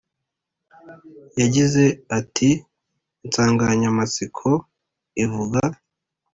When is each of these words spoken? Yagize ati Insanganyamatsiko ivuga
Yagize 1.41 1.83
ati 2.17 2.49
Insanganyamatsiko 3.25 4.47
ivuga 5.23 5.61